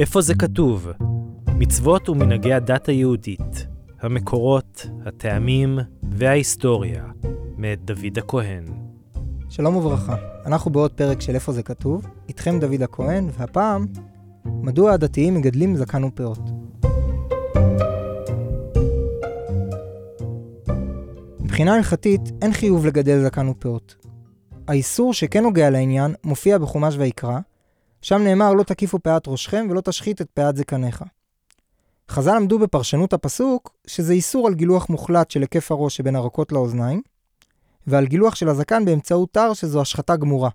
איפה 0.00 0.20
זה 0.20 0.34
כתוב? 0.34 0.88
מצוות 1.58 2.08
ומנהגי 2.08 2.52
הדת 2.52 2.88
היהודית, 2.88 3.66
המקורות, 4.00 4.86
הטעמים 5.06 5.78
וההיסטוריה, 6.02 7.04
מאת 7.56 7.84
דוד 7.84 8.18
הכהן. 8.18 8.64
שלום 9.48 9.76
וברכה, 9.76 10.16
אנחנו 10.46 10.70
בעוד 10.70 10.92
פרק 10.92 11.20
של 11.20 11.34
איפה 11.34 11.52
זה 11.52 11.62
כתוב, 11.62 12.06
איתכם 12.28 12.60
דוד 12.60 12.82
הכהן, 12.82 13.28
והפעם, 13.38 13.86
מדוע 14.44 14.92
הדתיים 14.92 15.34
מגדלים 15.34 15.76
זקן 15.76 16.04
ופאות. 16.04 16.50
מבחינה 21.40 21.74
הלכתית, 21.74 22.20
אין 22.42 22.52
חיוב 22.52 22.86
לגדל 22.86 23.24
זקן 23.24 23.48
ופאות. 23.48 24.06
האיסור 24.68 25.14
שכן 25.14 25.42
נוגע 25.42 25.70
לעניין 25.70 26.14
מופיע 26.24 26.58
בחומש 26.58 26.94
ויקרא, 26.98 27.38
שם 28.02 28.22
נאמר 28.22 28.54
לא 28.54 28.62
תקיפו 28.62 28.98
פאת 28.98 29.28
ראשכם 29.28 29.66
ולא 29.70 29.80
תשחית 29.80 30.20
את 30.20 30.30
פאת 30.34 30.56
זקניך. 30.56 31.04
חז"ל 32.10 32.36
למדו 32.36 32.58
בפרשנות 32.58 33.12
הפסוק 33.12 33.74
שזה 33.86 34.12
איסור 34.12 34.46
על 34.46 34.54
גילוח 34.54 34.88
מוחלט 34.88 35.30
של 35.30 35.40
היקף 35.40 35.72
הראש 35.72 35.96
שבין 35.96 36.16
הרקות 36.16 36.52
לאוזניים, 36.52 37.02
ועל 37.86 38.06
גילוח 38.06 38.34
של 38.34 38.48
הזקן 38.48 38.84
באמצעות 38.84 39.32
תר 39.32 39.54
שזו 39.54 39.80
השחתה 39.80 40.16
גמורה. 40.16 40.50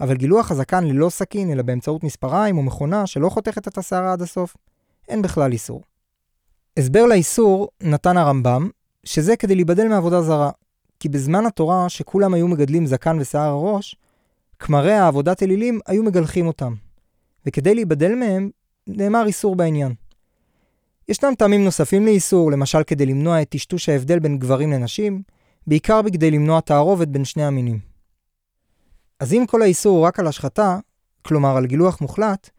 אבל 0.00 0.16
גילוח 0.16 0.50
הזקן 0.50 0.84
ללא 0.84 1.10
סכין, 1.10 1.50
אלא 1.50 1.62
באמצעות 1.62 2.04
מספריים 2.04 2.58
או 2.58 2.62
מכונה 2.62 3.06
שלא 3.06 3.28
חותכת 3.28 3.68
את 3.68 3.78
השערה 3.78 4.12
עד 4.12 4.22
הסוף, 4.22 4.56
אין 5.08 5.22
בכלל 5.22 5.52
איסור. 5.52 5.82
הסבר 6.76 7.06
לאיסור 7.06 7.68
נתן 7.82 8.16
הרמב"ם, 8.16 8.70
שזה 9.04 9.36
כדי 9.36 9.54
להיבדל 9.54 9.88
מעבודה 9.88 10.22
זרה, 10.22 10.50
כי 11.00 11.08
בזמן 11.08 11.46
התורה 11.46 11.88
שכולם 11.88 12.34
היו 12.34 12.48
מגדלים 12.48 12.86
זקן 12.86 13.18
ושיער 13.20 13.50
הראש, 13.50 13.96
כמרי 14.58 14.92
העבודת 14.92 15.42
אלילים 15.42 15.80
היו 15.86 16.02
מגלחים 16.02 16.46
אותם, 16.46 16.74
וכדי 17.46 17.74
להיבדל 17.74 18.14
מהם, 18.14 18.50
נאמר 18.86 19.26
איסור 19.26 19.56
בעניין. 19.56 19.94
ישנם 21.08 21.34
טעמים 21.38 21.64
נוספים 21.64 22.06
לאיסור, 22.06 22.52
למשל 22.52 22.82
כדי 22.82 23.06
למנוע 23.06 23.42
את 23.42 23.48
טשטוש 23.48 23.88
ההבדל 23.88 24.18
בין 24.18 24.38
גברים 24.38 24.72
לנשים, 24.72 25.22
בעיקר 25.66 26.02
בכדי 26.02 26.30
למנוע 26.30 26.60
תערובת 26.60 27.08
בין 27.08 27.24
שני 27.24 27.44
המינים. 27.44 27.78
אז 29.20 29.32
אם 29.32 29.44
כל 29.48 29.62
האיסור 29.62 29.96
הוא 29.96 30.06
רק 30.06 30.18
על 30.18 30.26
השחתה, 30.26 30.78
כלומר 31.22 31.56
על 31.56 31.66
גילוח 31.66 32.00
מוחלט, 32.00 32.50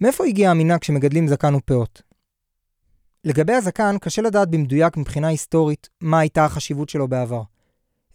מאיפה 0.00 0.24
הגיע 0.24 0.50
המנהג 0.50 0.80
כשמגדלים 0.80 1.28
זקן 1.28 1.54
ופאות? 1.54 2.02
לגבי 3.24 3.52
הזקן, 3.52 3.96
קשה 4.00 4.22
לדעת 4.22 4.48
במדויק 4.48 4.96
מבחינה 4.96 5.28
היסטורית 5.28 5.88
מה 6.00 6.18
הייתה 6.18 6.44
החשיבות 6.44 6.88
שלו 6.88 7.08
בעבר. 7.08 7.42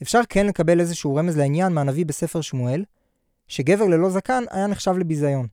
אפשר 0.02 0.22
כן 0.30 0.46
לקבל 0.46 0.80
איזשהו 0.80 1.16
רמז 1.16 1.38
לעניין 1.38 1.74
מהנביא 1.74 2.06
בספר 2.06 2.42
שמואל, 2.42 2.84
שגבר 3.48 3.86
ללא 3.86 4.10
זקן 4.10 4.44
היה 4.52 4.68
נחשב 4.68 4.98
לביזיון. 4.98 5.48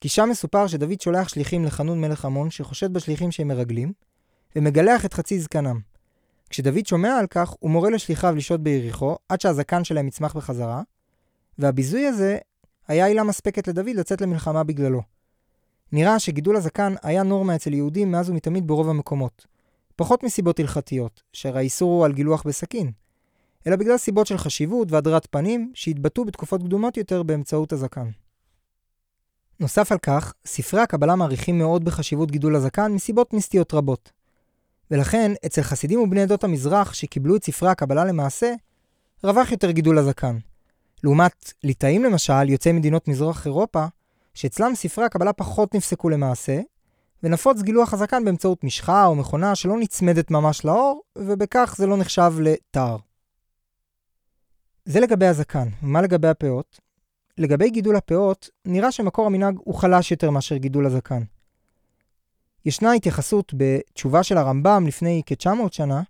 כי 0.00 0.08
שם 0.08 0.28
מסופר 0.30 0.66
שדוד 0.66 1.00
שולח 1.00 1.28
שליחים 1.28 1.64
לחנון 1.64 2.00
מלך 2.00 2.24
עמון, 2.24 2.50
שחושד 2.50 2.92
בשליחים 2.92 3.30
שהם 3.30 3.48
מרגלים, 3.48 3.92
ומגלח 4.56 5.04
את 5.04 5.14
חצי 5.14 5.40
זקנם. 5.40 5.80
כשדוד 6.50 6.86
שומע 6.86 7.18
על 7.18 7.26
כך, 7.26 7.54
הוא 7.60 7.70
מורה 7.70 7.90
לשליחיו 7.90 8.34
לשהות 8.36 8.62
ביריחו, 8.62 9.16
עד 9.28 9.40
שהזקן 9.40 9.84
שלהם 9.84 10.08
יצמח 10.08 10.36
בחזרה, 10.36 10.82
והביזוי 11.58 12.06
הזה 12.06 12.38
היה 12.88 13.06
עילה 13.06 13.22
מספקת 13.22 13.68
לדוד 13.68 13.88
לצאת 13.94 14.20
למלחמה 14.20 14.64
בגללו. 14.64 15.02
נראה 15.92 16.18
שגידול 16.18 16.56
הזקן 16.56 16.94
היה 17.02 17.22
נורמה 17.22 17.54
אצל 17.54 17.74
יהודים 17.74 18.12
מאז 18.12 18.30
ומתמיד 18.30 18.66
ברוב 18.66 18.88
המקומות. 18.88 19.46
פחות 19.96 20.22
מסיבות 20.22 20.60
הלכתיות, 20.60 21.22
שהרי 21.32 21.58
האיסור 21.58 21.92
הוא 21.92 22.04
על 22.04 22.12
גילוח 22.12 22.42
בסכין, 22.46 22.92
אלא 23.66 23.76
בגלל 23.76 23.98
סיבות 23.98 24.26
של 24.26 24.38
חשיבות 24.38 24.92
והדרת 24.92 25.26
פנים 25.30 25.72
שהתבטאו 25.74 26.24
בתקופות 26.24 26.62
קדומות 26.62 26.96
יותר 26.96 27.22
באמצעות 27.22 27.72
הזקן. 27.72 28.10
נוסף 29.60 29.92
על 29.92 29.98
כך, 29.98 30.32
ספרי 30.46 30.80
הקבלה 30.80 31.16
מעריכים 31.16 31.58
מאוד 31.58 31.84
בחשיבות 31.84 32.30
גידול 32.30 32.56
הזקן 32.56 32.92
מסיבות 32.92 33.32
מיסטיות 33.32 33.74
רבות. 33.74 34.12
ולכן, 34.90 35.32
אצל 35.46 35.62
חסידים 35.62 36.00
ובני 36.00 36.22
עדות 36.22 36.44
המזרח 36.44 36.94
שקיבלו 36.94 37.36
את 37.36 37.44
ספרי 37.44 37.68
הקבלה 37.68 38.04
למעשה, 38.04 38.54
רווח 39.24 39.52
יותר 39.52 39.70
גידול 39.70 39.98
הזקן. 39.98 40.38
לעומת 41.04 41.52
ליטאים 41.64 42.04
למשל, 42.04 42.48
יוצאי 42.48 42.72
מדינות 42.72 43.08
מזרח 43.08 43.46
אירופה, 43.46 43.86
שאצלם 44.34 44.74
ספרי 44.74 45.04
הקבלה 45.04 45.32
פחות 45.32 45.74
נפסקו 45.74 46.08
למעשה, 46.08 46.60
ונפוץ 47.22 47.62
גילוח 47.62 47.94
הזקן 47.94 48.24
באמצעות 48.24 48.64
משחה 48.64 49.06
או 49.06 49.14
מכונה 49.14 49.54
שלא 49.54 49.76
נצמדת 49.78 50.30
ממש 50.30 50.64
לאור, 50.64 51.02
ובכך 51.18 51.74
זה 51.78 51.86
לא 51.86 51.96
נחשב 51.96 52.32
לתער. 52.40 52.96
זה 54.84 55.00
לגבי 55.00 55.26
הזקן. 55.26 55.68
ומה 55.82 56.02
לגבי 56.02 56.28
הפאות? 56.28 56.80
לגבי 57.38 57.70
גידול 57.70 57.96
הפאות, 57.96 58.50
נראה 58.64 58.92
שמקור 58.92 59.26
המנהג 59.26 59.56
הוא 59.58 59.74
חלש 59.74 60.10
יותר 60.10 60.30
מאשר 60.30 60.56
גידול 60.56 60.86
הזקן. 60.86 61.22
ישנה 62.64 62.92
התייחסות 62.92 63.54
בתשובה 63.56 64.22
של 64.22 64.38
הרמב"ם 64.38 64.84
לפני 64.86 65.22
כ-900 65.26 65.72
שנה, 65.72 66.02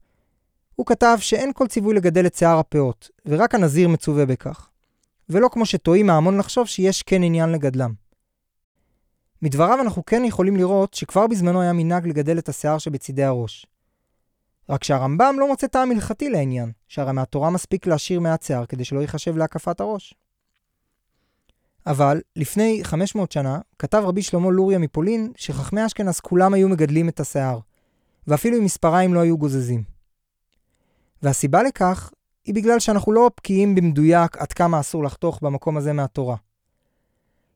הוא 0.76 0.86
כתב 0.86 1.16
שאין 1.20 1.52
כל 1.54 1.66
ציווי 1.66 1.94
לגדל 1.94 2.26
את 2.26 2.34
שיער 2.34 2.58
הפאות, 2.58 3.08
ורק 3.26 3.54
הנזיר 3.54 3.88
מצווה 3.88 4.26
בכך. 4.26 4.68
ולא 5.28 5.48
כמו 5.52 5.66
שטועים 5.66 6.10
ההמון 6.10 6.38
לחשוב 6.38 6.66
שיש 6.66 7.02
כן 7.02 7.22
עניין 7.22 7.52
לגדלם. 7.52 7.92
מדבריו 9.42 9.80
אנחנו 9.80 10.04
כן 10.04 10.24
יכולים 10.24 10.56
לראות 10.56 10.94
שכבר 10.94 11.26
בזמנו 11.26 11.60
היה 11.60 11.72
מנהג 11.72 12.06
לגדל 12.08 12.38
את 12.38 12.48
השיער 12.48 12.78
שבצידי 12.78 13.24
הראש. 13.24 13.66
רק 14.68 14.84
שהרמב"ם 14.84 15.36
לא 15.38 15.48
מוצא 15.48 15.66
טעם 15.66 15.90
הלכתי 15.90 16.30
לעניין, 16.30 16.72
שהרי 16.88 17.12
מהתורה 17.12 17.50
מספיק 17.50 17.86
להשאיר 17.86 18.20
מעט 18.20 18.42
שיער 18.42 18.66
כדי 18.66 18.84
שלא 18.84 19.00
ייחשב 19.00 19.36
להקפת 19.36 19.80
הראש. 19.80 20.14
אבל 21.86 22.20
לפני 22.36 22.80
500 22.84 23.32
שנה 23.32 23.58
כתב 23.78 24.02
רבי 24.06 24.22
שלמה 24.22 24.50
לוריה 24.50 24.78
מפולין 24.78 25.32
שחכמי 25.36 25.86
אשכנז 25.86 26.20
כולם 26.20 26.54
היו 26.54 26.68
מגדלים 26.68 27.08
את 27.08 27.20
השיער, 27.20 27.58
ואפילו 28.26 28.56
עם 28.56 28.64
מספריים 28.64 29.14
לא 29.14 29.20
היו 29.20 29.38
גוזזים. 29.38 29.84
והסיבה 31.22 31.62
לכך 31.62 32.10
היא 32.44 32.54
בגלל 32.54 32.78
שאנחנו 32.78 33.12
לא 33.12 33.30
בקיאים 33.36 33.74
במדויק 33.74 34.36
עד 34.36 34.52
כמה 34.52 34.80
אסור 34.80 35.04
לחתוך 35.04 35.40
במקום 35.42 35.76
הזה 35.76 35.92
מהתורה. 35.92 36.36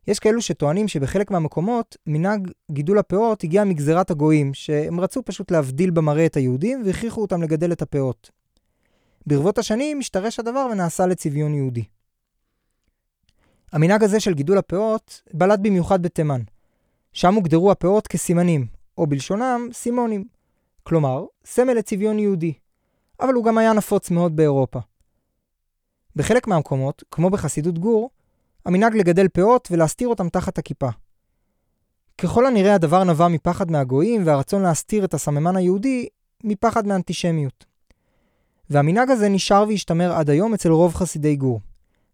יש 0.08 0.18
כאלו 0.18 0.42
שטוענים 0.42 0.88
שבחלק 0.88 1.30
מהמקומות 1.30 1.96
מנהג 2.06 2.50
גידול 2.70 2.98
הפאות 2.98 3.44
הגיע 3.44 3.64
מגזירת 3.64 4.10
הגויים, 4.10 4.54
שהם 4.54 5.00
רצו 5.00 5.22
פשוט 5.24 5.50
להבדיל 5.50 5.90
במראה 5.90 6.26
את 6.26 6.36
היהודים 6.36 6.82
והכריחו 6.86 7.20
אותם 7.20 7.42
לגדל 7.42 7.72
את 7.72 7.82
הפאות. 7.82 8.30
ברבות 9.26 9.58
השנים 9.58 9.98
השתרש 9.98 10.38
הדבר 10.40 10.68
ונעשה 10.72 11.06
לצביון 11.06 11.54
יהודי. 11.54 11.84
המנהג 13.72 14.04
הזה 14.04 14.20
של 14.20 14.34
גידול 14.34 14.58
הפאות 14.58 15.22
בלט 15.34 15.58
במיוחד 15.62 16.02
בתימן. 16.02 16.40
שם 17.12 17.34
הוגדרו 17.34 17.70
הפאות 17.70 18.06
כסימנים, 18.06 18.66
או 18.98 19.06
בלשונם 19.06 19.68
סימונים. 19.72 20.24
כלומר, 20.82 21.24
סמל 21.44 21.72
לצביון 21.72 22.18
יהודי. 22.18 22.52
אבל 23.20 23.34
הוא 23.34 23.44
גם 23.44 23.58
היה 23.58 23.72
נפוץ 23.72 24.10
מאוד 24.10 24.36
באירופה. 24.36 24.78
בחלק 26.16 26.46
מהמקומות, 26.46 27.04
כמו 27.10 27.30
בחסידות 27.30 27.78
גור, 27.78 28.10
המנהג 28.66 28.96
לגדל 28.96 29.28
פאות 29.28 29.68
ולהסתיר 29.70 30.08
אותם 30.08 30.28
תחת 30.28 30.58
הכיפה. 30.58 30.88
ככל 32.18 32.46
הנראה 32.46 32.74
הדבר 32.74 33.04
נבע 33.04 33.28
מפחד 33.28 33.70
מהגויים 33.70 34.22
והרצון 34.26 34.62
להסתיר 34.62 35.04
את 35.04 35.14
הסממן 35.14 35.56
היהודי 35.56 36.08
מפחד 36.44 36.86
מאנטישמיות. 36.86 37.64
והמנהג 38.70 39.10
הזה 39.10 39.28
נשאר 39.28 39.64
והשתמר 39.68 40.12
עד 40.12 40.30
היום 40.30 40.54
אצל 40.54 40.70
רוב 40.70 40.94
חסידי 40.94 41.36
גור. 41.36 41.60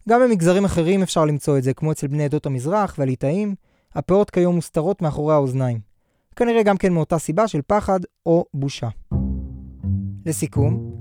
גם 0.09 0.21
במגזרים 0.21 0.65
אחרים 0.65 1.01
אפשר 1.01 1.25
למצוא 1.25 1.57
את 1.57 1.63
זה, 1.63 1.73
כמו 1.73 1.91
אצל 1.91 2.07
בני 2.07 2.23
עדות 2.25 2.45
המזרח 2.45 2.95
והליטאים, 2.97 3.55
הפאות 3.95 4.29
כיום 4.29 4.55
מוסתרות 4.55 5.01
מאחורי 5.01 5.33
האוזניים. 5.33 5.79
כנראה 6.35 6.63
גם 6.63 6.77
כן 6.77 6.93
מאותה 6.93 7.17
סיבה 7.17 7.47
של 7.47 7.61
פחד 7.67 7.99
או 8.25 8.45
בושה. 8.53 8.89
לסיכום, 10.25 10.94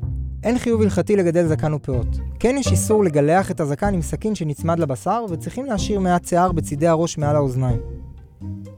אין 0.44 0.58
חיוב 0.58 0.82
הלכתי 0.82 1.16
לגדל 1.16 1.46
זקן 1.46 1.74
ופאות. 1.74 2.06
כן 2.38 2.56
יש 2.58 2.72
איסור 2.72 3.04
לגלח 3.04 3.50
את 3.50 3.60
הזקן 3.60 3.94
עם 3.94 4.02
סכין 4.02 4.34
שנצמד 4.34 4.78
לבשר, 4.78 5.24
וצריכים 5.30 5.66
להשאיר 5.66 6.00
מעט 6.00 6.24
שיער 6.24 6.52
בצידי 6.52 6.86
הראש 6.86 7.18
מעל 7.18 7.36
האוזניים. 7.36 7.80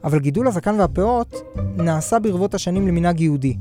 אבל 0.04 0.18
גידול 0.18 0.46
הזקן 0.46 0.80
והפאות 0.80 1.34
נעשה 1.76 2.18
ברבות 2.18 2.54
השנים 2.54 2.88
למנהג 2.88 3.20
יהודי. 3.20 3.56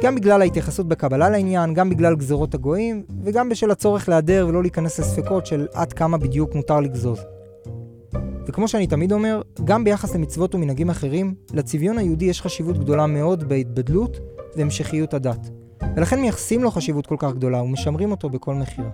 גם 0.00 0.14
בגלל 0.14 0.42
ההתייחסות 0.42 0.88
בקבלה 0.88 1.30
לעניין, 1.30 1.74
גם 1.74 1.90
בגלל 1.90 2.16
גזרות 2.16 2.54
הגויים, 2.54 3.02
וגם 3.24 3.48
בשל 3.48 3.70
הצורך 3.70 4.08
להיעדר 4.08 4.46
ולא 4.48 4.62
להיכנס 4.62 5.00
לספקות 5.00 5.46
של 5.46 5.66
עד 5.74 5.92
כמה 5.92 6.18
בדיוק 6.18 6.54
מותר 6.54 6.80
לגזוז. 6.80 7.18
וכמו 8.46 8.68
שאני 8.68 8.86
תמיד 8.86 9.12
אומר, 9.12 9.42
גם 9.64 9.84
ביחס 9.84 10.14
למצוות 10.14 10.54
ומנהגים 10.54 10.90
אחרים, 10.90 11.34
לצביון 11.52 11.98
היהודי 11.98 12.24
יש 12.24 12.42
חשיבות 12.42 12.78
גדולה 12.78 13.06
מאוד 13.06 13.48
בהתבדלות 13.48 14.18
והמשכיות 14.56 15.14
הדת. 15.14 15.63
ולכן 15.96 16.20
מייחסים 16.20 16.62
לו 16.62 16.70
חשיבות 16.70 17.06
כל 17.06 17.16
כך 17.18 17.32
גדולה 17.32 17.62
ומשמרים 17.62 18.10
אותו 18.10 18.30
בכל 18.30 18.54
מחיר. 18.54 18.84